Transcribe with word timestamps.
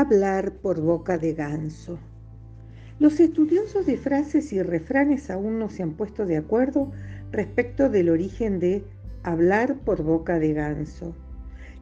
Hablar 0.00 0.52
por 0.52 0.80
boca 0.80 1.18
de 1.18 1.32
ganso. 1.32 1.98
Los 3.00 3.18
estudiosos 3.18 3.84
de 3.84 3.96
frases 3.96 4.52
y 4.52 4.62
refranes 4.62 5.28
aún 5.28 5.58
no 5.58 5.70
se 5.70 5.82
han 5.82 5.94
puesto 5.94 6.24
de 6.24 6.36
acuerdo 6.36 6.92
respecto 7.32 7.90
del 7.90 8.08
origen 8.08 8.60
de 8.60 8.84
hablar 9.24 9.80
por 9.80 10.04
boca 10.04 10.38
de 10.38 10.52
ganso. 10.52 11.16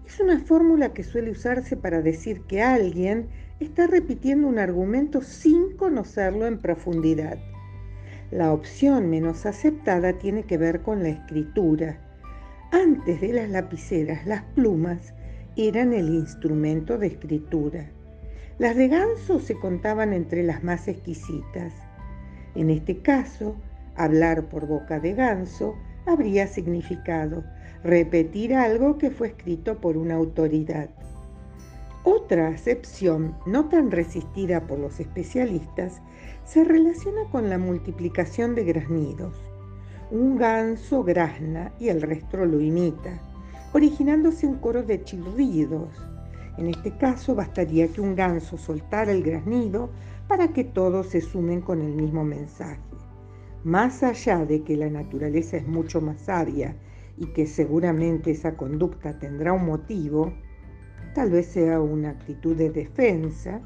Es 0.06 0.18
una 0.18 0.40
fórmula 0.40 0.94
que 0.94 1.04
suele 1.04 1.30
usarse 1.30 1.76
para 1.76 2.00
decir 2.00 2.40
que 2.48 2.62
alguien 2.62 3.28
está 3.60 3.86
repitiendo 3.86 4.48
un 4.48 4.58
argumento 4.58 5.20
sin 5.20 5.76
conocerlo 5.76 6.46
en 6.46 6.56
profundidad. 6.56 7.36
La 8.30 8.50
opción 8.50 9.10
menos 9.10 9.44
aceptada 9.44 10.14
tiene 10.14 10.44
que 10.44 10.56
ver 10.56 10.80
con 10.80 11.02
la 11.02 11.10
escritura. 11.10 12.00
Antes 12.72 13.20
de 13.20 13.34
las 13.34 13.50
lapiceras, 13.50 14.26
las 14.26 14.42
plumas 14.54 15.12
eran 15.54 15.92
el 15.92 16.08
instrumento 16.08 16.96
de 16.96 17.08
escritura. 17.08 17.90
Las 18.58 18.74
de 18.74 18.88
ganso 18.88 19.38
se 19.38 19.58
contaban 19.58 20.14
entre 20.14 20.42
las 20.42 20.64
más 20.64 20.88
exquisitas. 20.88 21.74
En 22.54 22.70
este 22.70 23.02
caso, 23.02 23.54
hablar 23.96 24.48
por 24.48 24.66
boca 24.66 24.98
de 24.98 25.12
ganso 25.12 25.74
habría 26.06 26.46
significado 26.46 27.44
repetir 27.84 28.54
algo 28.54 28.96
que 28.96 29.10
fue 29.10 29.28
escrito 29.28 29.78
por 29.78 29.98
una 29.98 30.14
autoridad. 30.14 30.88
Otra 32.02 32.48
acepción, 32.48 33.36
no 33.44 33.68
tan 33.68 33.90
resistida 33.90 34.66
por 34.66 34.78
los 34.78 35.00
especialistas, 35.00 36.00
se 36.46 36.64
relaciona 36.64 37.28
con 37.30 37.50
la 37.50 37.58
multiplicación 37.58 38.54
de 38.54 38.64
graznidos. 38.64 39.36
Un 40.10 40.38
ganso 40.38 41.04
grazna 41.04 41.72
y 41.78 41.88
el 41.88 42.00
resto 42.00 42.46
lo 42.46 42.60
imita, 42.60 43.20
originándose 43.74 44.46
un 44.46 44.56
coro 44.60 44.82
de 44.82 45.04
chirridos. 45.04 45.90
En 46.58 46.68
este 46.68 46.96
caso 46.96 47.34
bastaría 47.34 47.88
que 47.88 48.00
un 48.00 48.14
ganso 48.14 48.56
soltara 48.56 49.12
el 49.12 49.22
graznido 49.22 49.90
para 50.26 50.48
que 50.48 50.64
todos 50.64 51.08
se 51.08 51.20
sumen 51.20 51.60
con 51.60 51.82
el 51.82 51.92
mismo 51.92 52.24
mensaje. 52.24 52.80
Más 53.64 54.02
allá 54.02 54.44
de 54.44 54.62
que 54.62 54.76
la 54.76 54.88
naturaleza 54.88 55.56
es 55.56 55.66
mucho 55.66 56.00
más 56.00 56.20
sabia 56.20 56.76
y 57.18 57.26
que 57.26 57.46
seguramente 57.46 58.30
esa 58.30 58.56
conducta 58.56 59.18
tendrá 59.18 59.52
un 59.52 59.66
motivo, 59.66 60.32
tal 61.14 61.30
vez 61.30 61.46
sea 61.46 61.80
una 61.80 62.10
actitud 62.10 62.56
de 62.56 62.70
defensa, 62.70 63.60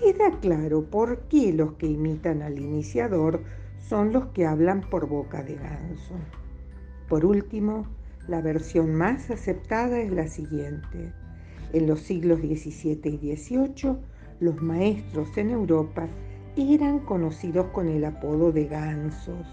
queda 0.00 0.30
claro 0.40 0.84
por 0.84 1.20
qué 1.28 1.52
los 1.52 1.74
que 1.74 1.86
imitan 1.86 2.42
al 2.42 2.58
iniciador 2.58 3.42
son 3.78 4.12
los 4.12 4.26
que 4.26 4.46
hablan 4.46 4.82
por 4.82 5.08
boca 5.08 5.42
de 5.42 5.56
ganso. 5.56 6.14
Por 7.08 7.24
último, 7.24 7.86
la 8.26 8.40
versión 8.40 8.94
más 8.94 9.30
aceptada 9.30 9.98
es 10.00 10.12
la 10.12 10.28
siguiente. 10.28 11.12
En 11.72 11.86
los 11.86 12.00
siglos 12.00 12.40
XVII 12.40 13.18
y 13.20 13.36
XVIII, 13.36 13.96
los 14.40 14.62
maestros 14.62 15.36
en 15.36 15.50
Europa 15.50 16.08
eran 16.56 17.00
conocidos 17.00 17.66
con 17.66 17.88
el 17.88 18.04
apodo 18.04 18.52
de 18.52 18.66
gansos. 18.66 19.46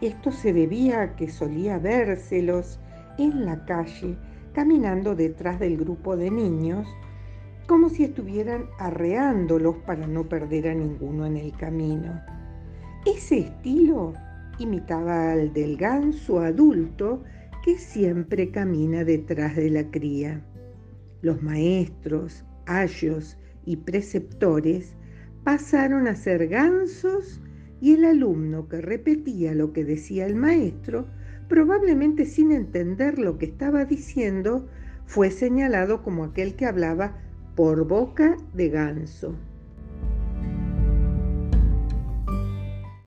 Esto 0.00 0.32
se 0.32 0.52
debía 0.52 1.02
a 1.02 1.16
que 1.16 1.28
solía 1.28 1.78
vérselos 1.78 2.78
en 3.18 3.46
la 3.46 3.64
calle 3.64 4.16
caminando 4.52 5.14
detrás 5.14 5.58
del 5.60 5.76
grupo 5.76 6.16
de 6.16 6.30
niños 6.30 6.86
como 7.66 7.88
si 7.88 8.04
estuvieran 8.04 8.66
arreándolos 8.78 9.76
para 9.86 10.06
no 10.06 10.28
perder 10.28 10.68
a 10.68 10.74
ninguno 10.74 11.26
en 11.26 11.36
el 11.36 11.52
camino. 11.56 12.20
Ese 13.04 13.38
estilo 13.40 14.14
imitaba 14.58 15.32
al 15.32 15.52
del 15.52 15.76
ganso 15.76 16.40
adulto 16.40 17.22
que 17.64 17.78
siempre 17.78 18.50
camina 18.50 19.04
detrás 19.04 19.56
de 19.56 19.70
la 19.70 19.90
cría. 19.90 20.40
Los 21.22 21.42
maestros, 21.42 22.44
ayos 22.66 23.38
y 23.64 23.76
preceptores 23.76 24.96
pasaron 25.44 26.08
a 26.08 26.14
ser 26.14 26.48
gansos 26.48 27.40
y 27.80 27.94
el 27.94 28.04
alumno 28.04 28.68
que 28.68 28.80
repetía 28.80 29.54
lo 29.54 29.72
que 29.72 29.84
decía 29.84 30.26
el 30.26 30.34
maestro, 30.34 31.06
probablemente 31.48 32.24
sin 32.24 32.52
entender 32.52 33.18
lo 33.18 33.38
que 33.38 33.46
estaba 33.46 33.84
diciendo, 33.84 34.68
fue 35.06 35.30
señalado 35.30 36.02
como 36.02 36.24
aquel 36.24 36.56
que 36.56 36.66
hablaba 36.66 37.18
por 37.54 37.86
boca 37.86 38.36
de 38.54 38.68
ganso. 38.68 39.36